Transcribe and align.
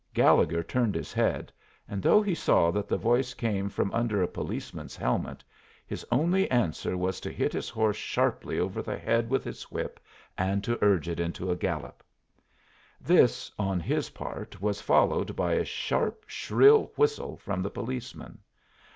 Gallegher 0.15 0.63
turned 0.63 0.95
his 0.95 1.13
head, 1.13 1.53
and 1.87 2.01
though 2.01 2.23
he 2.23 2.33
saw 2.33 2.71
that 2.71 2.87
the 2.87 2.97
voice 2.97 3.35
came 3.35 3.69
from 3.69 3.91
under 3.93 4.23
a 4.23 4.27
policeman's 4.27 4.95
helmet, 4.95 5.43
his 5.85 6.03
only 6.11 6.49
answer 6.49 6.97
was 6.97 7.19
to 7.21 7.31
hit 7.31 7.53
his 7.53 7.69
horse 7.69 7.97
sharply 7.97 8.57
over 8.59 8.81
the 8.81 8.97
head 8.97 9.29
with 9.29 9.43
his 9.43 9.69
whip 9.69 9.99
and 10.39 10.63
to 10.63 10.83
urge 10.83 11.07
it 11.07 11.19
into 11.19 11.51
a 11.51 11.55
gallop. 11.55 12.01
This, 12.99 13.51
on 13.59 13.79
his 13.79 14.09
part, 14.09 14.59
was 14.59 14.81
followed 14.81 15.35
by 15.35 15.53
a 15.53 15.63
sharp, 15.63 16.23
shrill 16.25 16.91
whistle 16.95 17.37
from 17.37 17.61
the 17.61 17.69
policeman. 17.69 18.39